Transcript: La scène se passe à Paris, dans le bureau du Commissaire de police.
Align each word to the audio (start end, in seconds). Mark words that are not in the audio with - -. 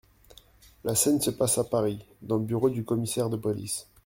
La 0.83 0.95
scène 0.95 1.21
se 1.21 1.29
passe 1.29 1.59
à 1.59 1.63
Paris, 1.63 2.03
dans 2.23 2.37
le 2.37 2.43
bureau 2.45 2.71
du 2.71 2.83
Commissaire 2.83 3.29
de 3.29 3.37
police. 3.37 3.85